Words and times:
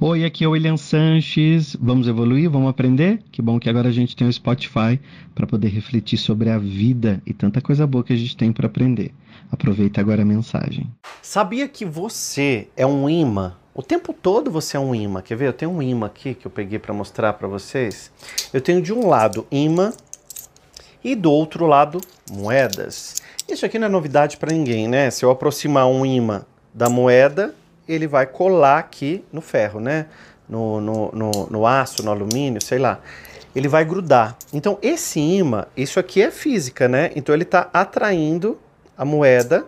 Oi, 0.00 0.24
aqui 0.24 0.44
é 0.44 0.46
o 0.46 0.52
William 0.52 0.76
Sanches. 0.76 1.74
Vamos 1.74 2.06
evoluir? 2.06 2.48
Vamos 2.48 2.70
aprender? 2.70 3.20
Que 3.32 3.42
bom 3.42 3.58
que 3.58 3.68
agora 3.68 3.88
a 3.88 3.92
gente 3.92 4.14
tem 4.14 4.28
o 4.28 4.32
Spotify 4.32 5.00
para 5.34 5.44
poder 5.44 5.70
refletir 5.70 6.16
sobre 6.16 6.50
a 6.50 6.56
vida 6.56 7.20
e 7.26 7.34
tanta 7.34 7.60
coisa 7.60 7.84
boa 7.84 8.04
que 8.04 8.12
a 8.12 8.16
gente 8.16 8.36
tem 8.36 8.52
para 8.52 8.68
aprender. 8.68 9.12
Aproveita 9.50 10.00
agora 10.00 10.22
a 10.22 10.24
mensagem. 10.24 10.88
Sabia 11.20 11.66
que 11.66 11.84
você 11.84 12.68
é 12.76 12.86
um 12.86 13.10
imã? 13.10 13.56
O 13.74 13.82
tempo 13.82 14.12
todo 14.12 14.52
você 14.52 14.76
é 14.76 14.80
um 14.80 14.94
imã. 14.94 15.20
Quer 15.20 15.36
ver? 15.36 15.48
Eu 15.48 15.52
tenho 15.52 15.72
um 15.72 15.82
imã 15.82 16.06
aqui 16.06 16.32
que 16.32 16.46
eu 16.46 16.50
peguei 16.52 16.78
para 16.78 16.94
mostrar 16.94 17.32
para 17.32 17.48
vocês. 17.48 18.12
Eu 18.52 18.60
tenho 18.60 18.80
de 18.80 18.92
um 18.92 19.08
lado 19.08 19.48
imã 19.50 19.92
e 21.02 21.16
do 21.16 21.32
outro 21.32 21.66
lado 21.66 22.00
moedas. 22.30 23.16
Isso 23.48 23.66
aqui 23.66 23.80
não 23.80 23.88
é 23.88 23.90
novidade 23.90 24.36
para 24.36 24.54
ninguém, 24.54 24.86
né? 24.86 25.10
Se 25.10 25.24
eu 25.24 25.30
aproximar 25.32 25.88
um 25.88 26.06
imã 26.06 26.44
da 26.72 26.88
moeda, 26.88 27.52
ele 27.88 28.06
vai 28.06 28.26
colar 28.26 28.78
aqui 28.78 29.24
no 29.32 29.40
ferro, 29.40 29.80
né? 29.80 30.06
No, 30.48 30.80
no, 30.80 31.10
no, 31.12 31.30
no 31.50 31.66
aço, 31.66 32.02
no 32.02 32.10
alumínio, 32.10 32.62
sei 32.62 32.78
lá. 32.78 33.00
Ele 33.54 33.66
vai 33.66 33.84
grudar. 33.84 34.36
Então, 34.52 34.78
esse 34.82 35.18
imã, 35.18 35.66
isso 35.76 35.98
aqui 35.98 36.22
é 36.22 36.30
física, 36.30 36.86
né? 36.86 37.10
Então, 37.16 37.34
ele 37.34 37.44
está 37.44 37.68
atraindo 37.72 38.58
a 38.96 39.04
moeda 39.04 39.66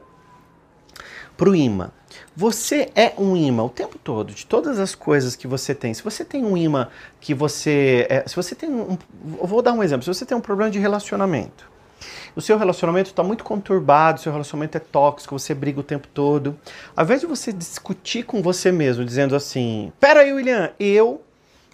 para 1.36 1.48
o 1.48 1.54
imã. 1.54 1.90
Você 2.36 2.90
é 2.94 3.12
um 3.18 3.36
imã 3.36 3.64
o 3.64 3.68
tempo 3.68 3.98
todo, 3.98 4.32
de 4.32 4.46
todas 4.46 4.78
as 4.78 4.94
coisas 4.94 5.34
que 5.36 5.46
você 5.46 5.74
tem. 5.74 5.92
Se 5.94 6.02
você 6.02 6.24
tem 6.24 6.44
um 6.44 6.56
imã 6.56 6.88
que 7.20 7.34
você. 7.34 8.06
É, 8.08 8.24
se 8.26 8.36
você 8.36 8.54
tem 8.54 8.70
um. 8.70 8.96
Vou 9.22 9.62
dar 9.62 9.72
um 9.72 9.82
exemplo. 9.82 10.02
Se 10.02 10.08
você 10.08 10.24
tem 10.24 10.36
um 10.36 10.40
problema 10.40 10.70
de 10.70 10.78
relacionamento, 10.78 11.69
o 12.34 12.40
seu 12.40 12.56
relacionamento 12.56 13.10
está 13.10 13.22
muito 13.22 13.44
conturbado, 13.44 14.20
seu 14.20 14.32
relacionamento 14.32 14.76
é 14.76 14.80
tóxico, 14.80 15.38
você 15.38 15.54
briga 15.54 15.80
o 15.80 15.82
tempo 15.84 16.08
todo. 16.08 16.58
Ao 16.96 17.04
invés 17.04 17.20
de 17.20 17.26
você 17.26 17.52
discutir 17.52 18.24
com 18.24 18.42
você 18.42 18.72
mesmo, 18.72 19.04
dizendo 19.04 19.34
assim: 19.36 19.92
Pera 19.98 20.20
aí, 20.20 20.32
William, 20.32 20.72
eu. 20.78 21.22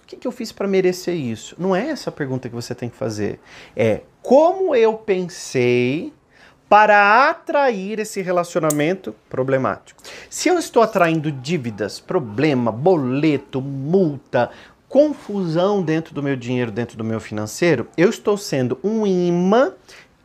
O 0.03 0.07
que, 0.07 0.17
que 0.17 0.27
eu 0.27 0.33
fiz 0.33 0.53
para 0.53 0.69
merecer 0.69 1.17
isso? 1.17 1.57
Não 1.59 1.75
é 1.75 1.89
essa 1.89 2.11
a 2.11 2.13
pergunta 2.13 2.49
que 2.49 2.55
você 2.55 2.77
tem 2.77 2.89
que 2.89 2.97
fazer. 2.97 3.41
É 3.75 4.03
como 4.23 4.73
eu 4.75 4.95
pensei 4.95 6.13
para 6.69 7.29
atrair 7.29 8.01
esse 8.01 8.21
relacionamento 8.21 9.15
problemático. 9.29 10.03
Se 10.29 10.49
eu 10.49 10.59
estou 10.59 10.83
atraindo 10.83 11.31
dívidas, 11.31 12.01
problema, 12.01 12.73
boleto, 12.73 13.61
multa, 13.61 14.51
confusão 14.89 15.83
dentro 15.83 16.15
do 16.15 16.23
meu 16.23 16.37
dinheiro, 16.37 16.71
dentro 16.71 16.97
do 16.97 17.05
meu 17.05 17.21
financeiro, 17.21 17.89
eu 17.97 18.09
estou 18.09 18.37
sendo 18.37 18.79
um 18.83 19.07
imã 19.07 19.73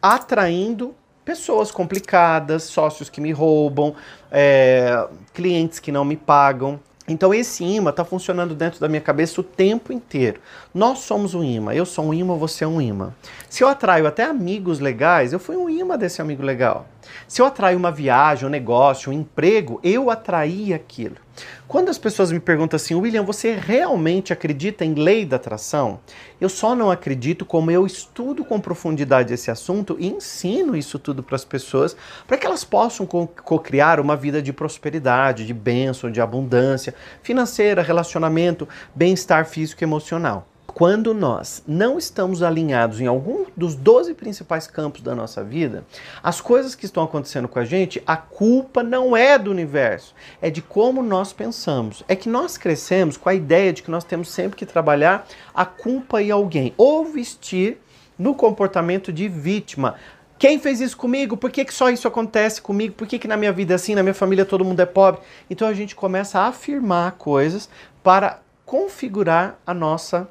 atraindo 0.01 0.95
pessoas 1.23 1.71
complicadas, 1.71 2.63
sócios 2.63 3.09
que 3.09 3.21
me 3.21 3.31
roubam, 3.31 3.95
é, 4.31 5.07
clientes 5.33 5.79
que 5.79 5.91
não 5.91 6.03
me 6.03 6.17
pagam. 6.17 6.79
Então 7.07 7.33
esse 7.33 7.63
imã 7.63 7.89
está 7.89 8.05
funcionando 8.05 8.55
dentro 8.55 8.79
da 8.79 8.87
minha 8.87 9.01
cabeça 9.01 9.41
o 9.41 9.43
tempo 9.43 9.91
inteiro. 9.91 10.39
Nós 10.73 10.99
somos 10.99 11.33
um 11.33 11.43
imã. 11.43 11.73
Eu 11.73 11.85
sou 11.85 12.05
um 12.05 12.13
imã, 12.13 12.35
você 12.35 12.63
é 12.63 12.67
um 12.67 12.79
imã. 12.79 13.13
Se 13.49 13.63
eu 13.63 13.67
atraio 13.67 14.07
até 14.07 14.23
amigos 14.23 14.79
legais, 14.79 15.33
eu 15.33 15.39
fui 15.39 15.57
um 15.57 15.69
imã 15.69 15.97
desse 15.97 16.21
amigo 16.21 16.43
legal. 16.43 16.87
Se 17.27 17.41
eu 17.41 17.45
atraio 17.45 17.77
uma 17.77 17.91
viagem, 17.91 18.47
um 18.47 18.51
negócio, 18.51 19.11
um 19.11 19.13
emprego, 19.13 19.79
eu 19.83 20.09
atraí 20.09 20.73
aquilo. 20.73 21.17
Quando 21.67 21.89
as 21.89 21.97
pessoas 21.97 22.31
me 22.31 22.39
perguntam 22.39 22.75
assim, 22.75 22.95
William, 22.95 23.23
você 23.23 23.55
realmente 23.55 24.33
acredita 24.33 24.83
em 24.83 24.93
lei 24.93 25.25
da 25.25 25.37
atração? 25.37 25.99
Eu 26.39 26.49
só 26.49 26.75
não 26.75 26.91
acredito 26.91 27.45
como 27.45 27.71
eu 27.71 27.85
estudo 27.85 28.43
com 28.43 28.59
profundidade 28.59 29.33
esse 29.33 29.49
assunto 29.49 29.95
e 29.99 30.07
ensino 30.07 30.75
isso 30.75 30.99
tudo 30.99 31.23
para 31.23 31.35
as 31.35 31.45
pessoas, 31.45 31.95
para 32.27 32.37
que 32.37 32.45
elas 32.45 32.63
possam 32.63 33.05
co-criar 33.05 33.99
uma 33.99 34.15
vida 34.15 34.41
de 34.41 34.51
prosperidade, 34.51 35.45
de 35.45 35.53
bênção, 35.53 36.11
de 36.11 36.19
abundância 36.19 36.93
financeira, 37.23 37.81
relacionamento, 37.81 38.67
bem-estar 38.93 39.45
físico 39.45 39.83
e 39.83 39.85
emocional. 39.85 40.50
Quando 40.73 41.13
nós 41.13 41.61
não 41.67 41.97
estamos 41.97 42.41
alinhados 42.41 43.01
em 43.01 43.05
algum 43.05 43.45
dos 43.55 43.75
12 43.75 44.13
principais 44.13 44.67
campos 44.67 45.01
da 45.01 45.13
nossa 45.13 45.43
vida, 45.43 45.83
as 46.23 46.39
coisas 46.39 46.75
que 46.75 46.85
estão 46.85 47.03
acontecendo 47.03 47.47
com 47.47 47.59
a 47.59 47.65
gente, 47.65 48.01
a 48.07 48.15
culpa 48.15 48.81
não 48.81 49.15
é 49.15 49.37
do 49.37 49.51
universo, 49.51 50.15
é 50.41 50.49
de 50.49 50.61
como 50.61 51.03
nós 51.03 51.33
pensamos. 51.33 52.03
É 52.07 52.15
que 52.15 52.29
nós 52.29 52.57
crescemos 52.57 53.17
com 53.17 53.27
a 53.27 53.33
ideia 53.33 53.73
de 53.73 53.83
que 53.83 53.91
nós 53.91 54.03
temos 54.03 54.31
sempre 54.31 54.57
que 54.57 54.65
trabalhar 54.65 55.27
a 55.53 55.65
culpa 55.65 56.21
em 56.21 56.31
alguém 56.31 56.73
ou 56.77 57.05
vestir 57.05 57.77
no 58.17 58.33
comportamento 58.33 59.11
de 59.11 59.27
vítima. 59.27 59.95
Quem 60.39 60.57
fez 60.57 60.79
isso 60.81 60.97
comigo? 60.97 61.37
Por 61.37 61.51
que, 61.51 61.65
que 61.65 61.73
só 61.73 61.89
isso 61.89 62.07
acontece 62.07 62.61
comigo? 62.61 62.95
Por 62.95 63.07
que, 63.07 63.19
que 63.19 63.27
na 63.27 63.37
minha 63.37 63.51
vida 63.51 63.73
é 63.73 63.75
assim, 63.75 63.93
na 63.93 64.01
minha 64.01 64.13
família 64.13 64.45
todo 64.45 64.65
mundo 64.65 64.79
é 64.79 64.85
pobre? 64.85 65.21
Então 65.49 65.67
a 65.67 65.73
gente 65.73 65.95
começa 65.95 66.39
a 66.39 66.47
afirmar 66.47 67.11
coisas 67.13 67.69
para 68.01 68.39
configurar 68.65 69.59
a 69.67 69.73
nossa 69.73 70.27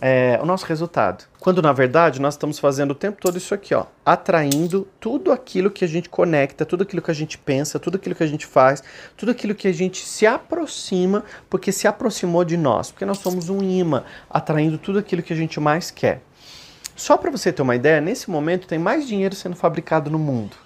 é, 0.00 0.38
o 0.42 0.46
nosso 0.46 0.66
resultado. 0.66 1.24
Quando 1.38 1.60
na 1.60 1.72
verdade 1.72 2.20
nós 2.20 2.34
estamos 2.34 2.58
fazendo 2.58 2.92
o 2.92 2.94
tempo 2.94 3.20
todo 3.20 3.36
isso 3.36 3.54
aqui, 3.54 3.74
ó, 3.74 3.86
atraindo 4.04 4.88
tudo 4.98 5.32
aquilo 5.32 5.70
que 5.70 5.84
a 5.84 5.88
gente 5.88 6.08
conecta, 6.08 6.64
tudo 6.64 6.82
aquilo 6.82 7.02
que 7.02 7.10
a 7.10 7.14
gente 7.14 7.36
pensa, 7.38 7.78
tudo 7.78 7.96
aquilo 7.96 8.14
que 8.14 8.22
a 8.22 8.26
gente 8.26 8.46
faz, 8.46 8.82
tudo 9.16 9.30
aquilo 9.30 9.54
que 9.54 9.68
a 9.68 9.72
gente 9.72 10.04
se 10.04 10.26
aproxima, 10.26 11.24
porque 11.50 11.72
se 11.72 11.86
aproximou 11.86 12.44
de 12.44 12.56
nós, 12.56 12.90
porque 12.90 13.04
nós 13.04 13.18
somos 13.18 13.48
um 13.48 13.62
imã, 13.62 14.04
atraindo 14.30 14.78
tudo 14.78 14.98
aquilo 14.98 15.22
que 15.22 15.32
a 15.32 15.36
gente 15.36 15.58
mais 15.60 15.90
quer. 15.90 16.22
Só 16.94 17.16
para 17.16 17.30
você 17.30 17.52
ter 17.52 17.62
uma 17.62 17.74
ideia, 17.74 18.00
nesse 18.00 18.30
momento 18.30 18.66
tem 18.66 18.78
mais 18.78 19.06
dinheiro 19.06 19.34
sendo 19.34 19.56
fabricado 19.56 20.10
no 20.10 20.18
mundo. 20.18 20.61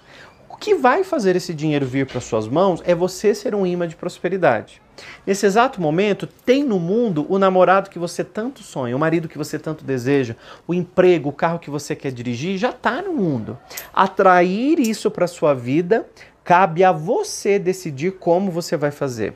O 0.57 0.59
que 0.59 0.73
vai 0.73 1.03
fazer 1.03 1.35
esse 1.35 1.53
dinheiro 1.53 1.85
vir 1.85 2.07
para 2.07 2.19
suas 2.19 2.47
mãos 2.47 2.81
é 2.83 2.95
você 2.95 3.35
ser 3.35 3.53
um 3.53 3.63
imã 3.63 3.87
de 3.87 3.95
prosperidade. 3.95 4.81
Nesse 5.23 5.45
exato 5.45 5.79
momento, 5.79 6.25
tem 6.25 6.63
no 6.63 6.79
mundo 6.79 7.27
o 7.29 7.37
namorado 7.37 7.91
que 7.91 7.99
você 7.99 8.23
tanto 8.23 8.63
sonha, 8.63 8.95
o 8.95 8.99
marido 8.99 9.29
que 9.29 9.37
você 9.37 9.59
tanto 9.59 9.85
deseja, 9.85 10.35
o 10.67 10.73
emprego, 10.73 11.29
o 11.29 11.31
carro 11.31 11.59
que 11.59 11.69
você 11.69 11.95
quer 11.95 12.11
dirigir, 12.11 12.57
já 12.57 12.71
está 12.71 13.03
no 13.03 13.13
mundo. 13.13 13.55
Atrair 13.93 14.79
isso 14.79 15.11
para 15.11 15.27
sua 15.27 15.53
vida, 15.53 16.09
cabe 16.43 16.83
a 16.83 16.91
você 16.91 17.59
decidir 17.59 18.13
como 18.13 18.49
você 18.49 18.75
vai 18.75 18.89
fazer. 18.89 19.35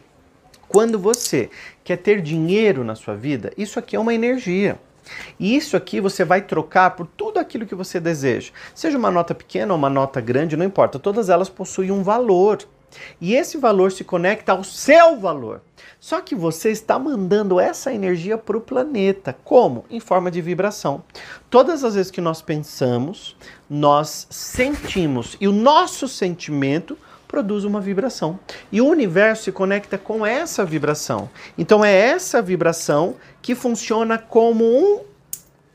Quando 0.68 0.98
você 0.98 1.52
quer 1.84 1.98
ter 1.98 2.20
dinheiro 2.20 2.84
na 2.84 2.96
sua 2.96 3.14
vida, 3.14 3.53
isso 3.56 3.78
aqui 3.78 3.96
é 3.96 4.00
uma 4.00 4.16
energia. 4.16 4.80
E 5.39 5.56
isso 5.56 5.75
aqui 5.75 6.00
você 6.00 6.23
vai 6.23 6.41
trocar 6.41 6.91
por 6.91 7.07
tudo 7.07 7.39
aquilo 7.39 7.66
que 7.66 7.75
você 7.75 8.00
deseja. 8.00 8.51
Seja 8.73 8.97
uma 8.97 9.12
nota 9.12 9.34
pequena 9.34 9.73
ou 9.73 9.78
uma 9.78 9.89
nota 9.89 10.22
grande, 10.22 10.57
não 10.57 10.66
importa. 10.66 11.00
Todas 11.00 11.29
elas 11.29 11.50
possuem 11.50 11.91
um 11.91 12.03
valor. 12.03 12.59
E 13.19 13.35
esse 13.35 13.57
valor 13.57 13.91
se 13.91 14.03
conecta 14.03 14.51
ao 14.51 14.63
seu 14.63 15.17
valor. 15.17 15.61
Só 16.00 16.19
que 16.19 16.35
você 16.35 16.72
está 16.72 16.97
mandando 17.00 17.59
essa 17.59 17.94
energia 17.94 18.38
para 18.38 18.57
o 18.57 18.61
planeta. 18.61 19.35
Como? 19.44 19.85
Em 19.90 20.00
forma 20.00 20.29
de 20.29 20.41
vibração. 20.41 21.03
Todas 21.50 21.84
as 21.84 21.95
vezes 21.95 22.11
que 22.11 22.22
nós 22.22 22.41
pensamos, 22.41 23.35
nós 23.69 24.28
sentimos. 24.29 25.38
E 25.40 25.47
o 25.47 25.53
nosso 25.53 26.07
sentimento 26.07 26.97
produz 27.31 27.64
uma 27.64 27.80
vibração. 27.80 28.38
E 28.69 28.81
o 28.81 28.86
universo 28.86 29.46
se 29.46 29.52
conecta 29.53 29.97
com 29.97 30.25
essa 30.25 30.66
vibração. 30.66 31.30
Então 31.58 31.84
é 31.84 31.96
essa 31.96 32.42
vibração 32.42 33.16
que 33.42 33.56
funciona 33.56 34.18
como 34.18 34.66
um 34.66 35.00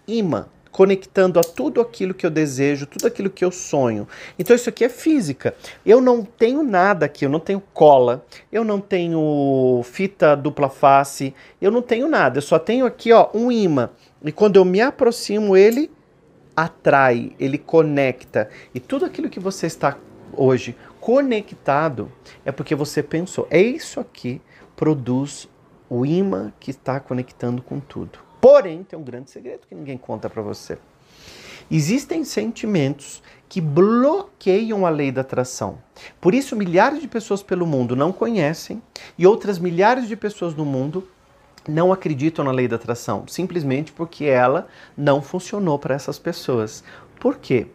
imã, 0.06 0.46
conectando 0.70 1.40
a 1.40 1.42
tudo 1.42 1.80
aquilo 1.80 2.12
que 2.12 2.26
eu 2.26 2.30
desejo, 2.30 2.84
tudo 2.84 3.06
aquilo 3.06 3.30
que 3.30 3.42
eu 3.42 3.50
sonho. 3.50 4.06
Então 4.38 4.54
isso 4.54 4.68
aqui 4.68 4.84
é 4.84 4.90
física. 4.90 5.54
Eu 5.84 5.98
não 5.98 6.22
tenho 6.22 6.62
nada 6.62 7.06
aqui, 7.06 7.24
eu 7.24 7.30
não 7.30 7.40
tenho 7.40 7.62
cola, 7.72 8.22
eu 8.52 8.62
não 8.62 8.78
tenho 8.78 9.80
fita 9.82 10.36
dupla 10.36 10.68
face, 10.68 11.34
eu 11.58 11.70
não 11.70 11.80
tenho 11.80 12.06
nada. 12.06 12.36
Eu 12.36 12.42
só 12.42 12.58
tenho 12.58 12.84
aqui, 12.84 13.14
ó, 13.14 13.30
um 13.32 13.50
imã. 13.50 13.88
E 14.22 14.30
quando 14.30 14.56
eu 14.56 14.64
me 14.64 14.82
aproximo, 14.82 15.56
ele 15.56 15.90
atrai, 16.54 17.32
ele 17.40 17.56
conecta. 17.56 18.50
E 18.74 18.80
tudo 18.80 19.06
aquilo 19.06 19.30
que 19.30 19.40
você 19.40 19.66
está 19.66 19.96
hoje 20.32 20.76
conectado 21.00 22.10
é 22.44 22.52
porque 22.52 22.74
você 22.74 23.02
pensou. 23.02 23.46
É 23.50 23.60
isso 23.60 24.00
aqui 24.00 24.40
produz 24.74 25.48
o 25.88 26.04
imã 26.04 26.52
que 26.58 26.70
está 26.70 27.00
conectando 27.00 27.62
com 27.62 27.80
tudo. 27.80 28.18
Porém, 28.40 28.82
tem 28.82 28.98
um 28.98 29.02
grande 29.02 29.30
segredo 29.30 29.66
que 29.66 29.74
ninguém 29.74 29.96
conta 29.96 30.28
para 30.28 30.42
você. 30.42 30.78
Existem 31.70 32.22
sentimentos 32.24 33.22
que 33.48 33.60
bloqueiam 33.60 34.86
a 34.86 34.90
lei 34.90 35.10
da 35.10 35.22
atração. 35.22 35.78
Por 36.20 36.34
isso, 36.34 36.54
milhares 36.54 37.00
de 37.00 37.08
pessoas 37.08 37.42
pelo 37.42 37.66
mundo 37.66 37.96
não 37.96 38.12
conhecem 38.12 38.80
e 39.18 39.26
outras 39.26 39.58
milhares 39.58 40.06
de 40.06 40.16
pessoas 40.16 40.54
no 40.54 40.64
mundo 40.64 41.08
não 41.68 41.92
acreditam 41.92 42.44
na 42.44 42.52
lei 42.52 42.68
da 42.68 42.76
atração, 42.76 43.24
simplesmente 43.26 43.92
porque 43.92 44.24
ela 44.24 44.68
não 44.96 45.20
funcionou 45.20 45.78
para 45.78 45.94
essas 45.94 46.18
pessoas. 46.18 46.84
Por 47.18 47.36
quê? 47.36 47.66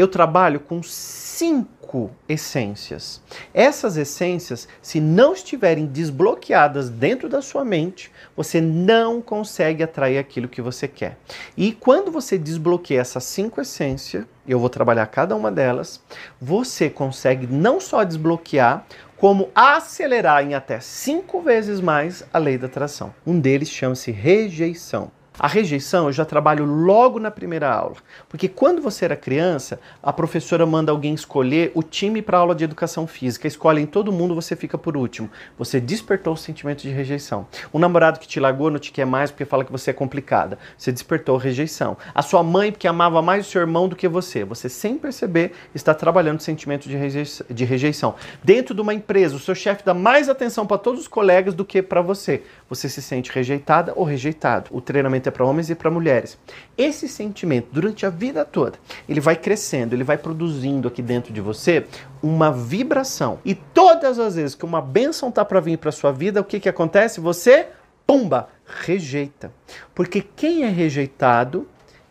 Eu 0.00 0.08
trabalho 0.08 0.60
com 0.60 0.82
cinco 0.82 2.10
essências. 2.28 3.20
Essas 3.52 3.96
essências, 3.96 4.66
se 4.80 5.00
não 5.00 5.34
estiverem 5.34 5.86
desbloqueadas 5.86 6.88
dentro 6.88 7.28
da 7.28 7.42
sua 7.42 7.64
mente, 7.64 8.10
você 8.34 8.60
não 8.60 9.20
consegue 9.20 9.82
atrair 9.82 10.18
aquilo 10.18 10.48
que 10.48 10.62
você 10.62 10.88
quer. 10.88 11.18
E 11.56 11.72
quando 11.72 12.10
você 12.10 12.38
desbloqueia 12.38 13.00
essas 13.00 13.24
cinco 13.24 13.60
essências, 13.60 14.24
eu 14.46 14.58
vou 14.58 14.70
trabalhar 14.70 15.06
cada 15.06 15.36
uma 15.36 15.52
delas, 15.52 16.00
você 16.40 16.88
consegue 16.88 17.46
não 17.46 17.78
só 17.78 18.02
desbloquear, 18.02 18.86
como 19.18 19.50
acelerar 19.54 20.42
em 20.42 20.54
até 20.54 20.80
cinco 20.80 21.42
vezes 21.42 21.78
mais 21.78 22.24
a 22.32 22.38
lei 22.38 22.56
da 22.56 22.68
atração. 22.68 23.14
Um 23.26 23.38
deles 23.38 23.68
chama-se 23.68 24.10
rejeição. 24.10 25.12
A 25.42 25.48
rejeição 25.48 26.04
eu 26.04 26.12
já 26.12 26.22
trabalho 26.22 26.66
logo 26.66 27.18
na 27.18 27.30
primeira 27.30 27.72
aula, 27.72 27.96
porque 28.28 28.46
quando 28.46 28.82
você 28.82 29.06
era 29.06 29.16
criança, 29.16 29.80
a 30.02 30.12
professora 30.12 30.66
manda 30.66 30.92
alguém 30.92 31.14
escolher 31.14 31.72
o 31.74 31.82
time 31.82 32.20
para 32.20 32.36
aula 32.36 32.54
de 32.54 32.62
educação 32.62 33.06
física, 33.06 33.48
escolhem 33.48 33.86
todo 33.86 34.12
mundo, 34.12 34.34
você 34.34 34.54
fica 34.54 34.76
por 34.76 34.98
último. 34.98 35.30
Você 35.56 35.80
despertou 35.80 36.34
o 36.34 36.36
sentimento 36.36 36.82
de 36.82 36.90
rejeição. 36.90 37.46
O 37.72 37.78
namorado 37.78 38.20
que 38.20 38.28
te 38.28 38.38
largou 38.38 38.70
não 38.70 38.78
te 38.78 38.92
quer 38.92 39.06
mais 39.06 39.30
porque 39.30 39.46
fala 39.46 39.64
que 39.64 39.72
você 39.72 39.88
é 39.88 39.94
complicada, 39.94 40.58
você 40.76 40.92
despertou 40.92 41.38
rejeição. 41.38 41.96
A 42.14 42.20
sua 42.20 42.42
mãe 42.42 42.70
porque 42.70 42.86
amava 42.86 43.22
mais 43.22 43.46
o 43.46 43.50
seu 43.50 43.62
irmão 43.62 43.88
do 43.88 43.96
que 43.96 44.08
você, 44.08 44.44
você 44.44 44.68
sem 44.68 44.98
perceber 44.98 45.52
está 45.74 45.94
trabalhando 45.94 46.40
o 46.40 46.42
sentimento 46.42 46.86
de 46.86 46.98
rejeição. 46.98 47.46
De 47.48 47.64
rejeição. 47.64 48.14
Dentro 48.44 48.74
de 48.74 48.82
uma 48.82 48.92
empresa, 48.92 49.36
o 49.36 49.40
seu 49.40 49.54
chefe 49.54 49.86
dá 49.86 49.94
mais 49.94 50.28
atenção 50.28 50.66
para 50.66 50.76
todos 50.76 51.00
os 51.00 51.08
colegas 51.08 51.54
do 51.54 51.64
que 51.64 51.80
para 51.80 52.02
você. 52.02 52.42
Você 52.68 52.90
se 52.90 53.00
sente 53.00 53.32
rejeitada 53.32 53.94
ou 53.96 54.04
rejeitado. 54.04 54.68
O 54.70 54.82
treinamento 54.82 55.29
é 55.29 55.29
para 55.30 55.44
homens 55.44 55.70
e 55.70 55.74
para 55.74 55.90
mulheres. 55.90 56.38
Esse 56.76 57.08
sentimento, 57.08 57.68
durante 57.72 58.04
a 58.04 58.10
vida 58.10 58.44
toda, 58.44 58.78
ele 59.08 59.20
vai 59.20 59.36
crescendo, 59.36 59.94
ele 59.94 60.04
vai 60.04 60.18
produzindo 60.18 60.88
aqui 60.88 61.02
dentro 61.02 61.32
de 61.32 61.40
você 61.40 61.86
uma 62.22 62.50
vibração. 62.50 63.38
E 63.44 63.54
todas 63.54 64.18
as 64.18 64.34
vezes 64.34 64.54
que 64.54 64.64
uma 64.64 64.80
bênção 64.80 65.30
tá 65.30 65.44
para 65.44 65.60
vir 65.60 65.78
para 65.78 65.92
sua 65.92 66.12
vida, 66.12 66.40
o 66.40 66.44
que 66.44 66.60
que 66.60 66.68
acontece? 66.68 67.20
Você, 67.20 67.68
pumba, 68.06 68.48
rejeita. 68.64 69.52
Porque 69.94 70.20
quem 70.20 70.64
é 70.64 70.68
rejeitado 70.68 71.66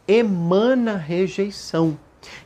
emana 0.07 0.95
rejeição. 0.95 1.97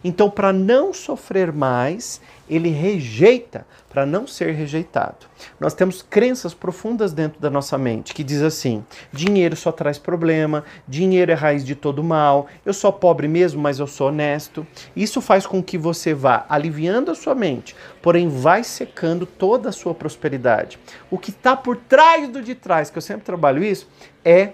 Então, 0.03 0.29
para 0.29 0.53
não 0.53 0.93
sofrer 0.93 1.51
mais, 1.51 2.21
ele 2.49 2.69
rejeita 2.69 3.65
para 3.89 4.05
não 4.05 4.27
ser 4.27 4.51
rejeitado. 4.53 5.27
Nós 5.59 5.73
temos 5.73 6.01
crenças 6.01 6.53
profundas 6.53 7.13
dentro 7.13 7.39
da 7.39 7.49
nossa 7.49 7.77
mente 7.77 8.13
que 8.13 8.23
diz 8.23 8.41
assim: 8.41 8.83
dinheiro 9.11 9.55
só 9.55 9.71
traz 9.71 9.97
problema, 9.97 10.63
dinheiro 10.87 11.31
é 11.31 11.35
raiz 11.35 11.63
de 11.63 11.75
todo 11.75 12.03
mal, 12.03 12.47
eu 12.65 12.73
sou 12.73 12.91
pobre 12.91 13.27
mesmo, 13.27 13.61
mas 13.61 13.79
eu 13.79 13.87
sou 13.87 14.07
honesto. 14.07 14.65
Isso 14.95 15.21
faz 15.21 15.45
com 15.45 15.61
que 15.61 15.77
você 15.77 16.13
vá 16.13 16.45
aliviando 16.49 17.11
a 17.11 17.15
sua 17.15 17.35
mente, 17.35 17.75
porém 18.01 18.27
vai 18.27 18.63
secando 18.63 19.25
toda 19.25 19.69
a 19.69 19.73
sua 19.73 19.93
prosperidade. 19.93 20.79
O 21.09 21.17
que 21.17 21.29
está 21.29 21.55
por 21.55 21.77
trás 21.77 22.27
do 22.27 22.41
de 22.41 22.55
trás, 22.55 22.89
que 22.89 22.97
eu 22.97 23.01
sempre 23.01 23.23
trabalho 23.23 23.63
isso, 23.63 23.87
é 24.25 24.53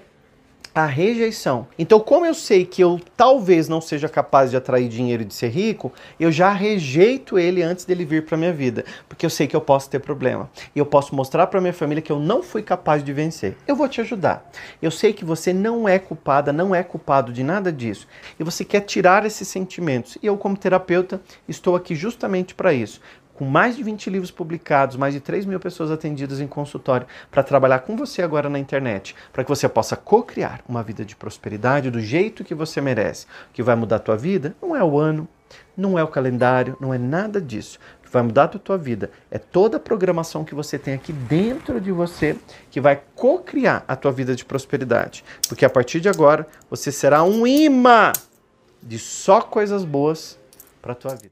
a 0.74 0.86
rejeição. 0.86 1.68
Então, 1.77 2.00
como 2.00 2.25
eu 2.25 2.33
sei 2.33 2.66
que 2.66 2.81
eu 2.81 3.00
talvez 3.18 3.68
não 3.68 3.81
seja 3.81 4.07
capaz 4.07 4.51
de 4.51 4.57
atrair 4.57 4.88
dinheiro 4.88 5.24
e 5.24 5.25
de 5.25 5.33
ser 5.33 5.50
rico, 5.50 5.92
eu 6.19 6.31
já 6.31 6.51
rejeito 6.51 7.38
ele 7.39 7.62
antes 7.62 7.86
dele 7.86 8.06
vir 8.06 8.25
para 8.25 8.38
minha 8.38 8.54
vida, 8.54 8.86
porque 9.07 9.25
eu 9.25 9.30
sei 9.30 9.48
que 9.48 9.56
eu 9.56 9.62
posso 9.62 9.89
ter 9.89 10.00
problema. 10.00 10.50
E 10.75 10.80
eu 10.80 10.86
posso 10.86 11.16
mostrar 11.16 11.48
para 11.48 11.62
minha 11.62 11.74
família 11.74 12.01
que 12.01 12.12
eu 12.12 12.19
não 12.19 12.44
fui 12.44 12.62
capaz 12.62 13.04
de 13.04 13.12
vencer. 13.12 13.57
Eu 13.68 13.75
vou 13.75 13.88
te 13.88 14.01
ajudar. 14.01 14.50
Eu 14.81 14.92
sei 14.92 15.13
que 15.13 15.25
você 15.25 15.54
não 15.54 15.88
é 15.88 16.00
culpada, 16.00 16.54
não 16.54 16.74
é 16.74 16.83
culpado 16.83 17.33
de 17.33 17.44
nada 17.44 17.71
disso. 17.71 18.07
E 18.39 18.44
você 18.44 18.63
quer 18.63 18.81
tirar 18.81 19.25
esses 19.25 19.48
sentimentos. 19.48 20.18
E 20.21 20.27
eu, 20.27 20.38
como 20.38 20.57
terapeuta, 20.57 21.21
estou 21.48 21.75
aqui 21.75 21.95
justamente 21.95 22.54
para 22.54 22.74
isso 22.74 23.01
com 23.40 23.46
mais 23.46 23.78
de 23.78 23.84
20 23.84 24.10
livros 24.10 24.32
publicados, 24.32 24.98
mais 24.98 25.14
de 25.14 25.22
3 25.22 25.46
mil 25.46 25.62
pessoas 25.62 25.90
atendidas 25.90 26.42
em 26.42 26.48
consultório, 26.48 27.08
para 27.32 27.42
trabalhar 27.42 27.80
com 27.80 27.96
você 27.96 28.22
agora 28.22 28.50
na 28.50 28.60
internet, 28.60 29.16
para 29.32 29.46
que 29.46 29.50
você 29.50 29.70
possa 29.70 29.96
co-criar 29.96 30.60
uma 30.68 30.84
vida 30.84 31.06
de 31.06 31.16
prosperidade 31.16 31.90
do 31.90 32.02
jeito 32.02 32.44
que 32.44 32.54
você 32.54 32.82
merece. 32.82 33.28
O 33.50 33.54
que 33.54 33.64
vai 33.64 33.78
mudar 33.78 33.96
a 33.96 34.00
tua 34.00 34.18
vida 34.18 34.54
não 34.62 34.76
é 34.76 34.84
o 34.84 35.00
ano, 35.00 35.26
não 35.78 35.98
é 35.98 36.04
o 36.04 36.08
calendário, 36.10 36.76
não 36.82 36.94
é 36.94 36.98
nada 36.98 37.40
disso. 37.40 37.80
O 38.02 38.08
que 38.08 38.12
vai 38.12 38.24
mudar 38.24 38.44
a 38.44 38.48
tua 38.50 38.78
vida 38.78 39.10
é 39.32 39.38
toda 39.38 39.78
a 39.78 39.80
programação 39.80 40.44
que 40.44 40.54
você 40.54 40.78
tem 40.78 40.94
aqui 40.94 41.14
dentro 41.14 41.80
de 41.80 41.94
você 41.94 42.36
que 42.70 42.82
vai 42.82 43.02
co-criar 43.16 43.86
a 43.88 43.96
tua 43.96 44.12
vida 44.12 44.36
de 44.36 44.44
prosperidade. 44.44 45.24
Porque 45.48 45.64
a 45.64 45.70
partir 45.70 46.02
de 46.02 46.10
agora 46.10 46.46
você 46.70 46.92
será 46.92 47.24
um 47.24 47.48
imã 47.48 48.12
de 48.84 49.00
só 49.00 49.40
coisas 49.40 49.86
boas 49.86 50.38
para 50.82 50.92
a 50.92 50.96
tua 50.96 51.16
vida. 51.16 51.32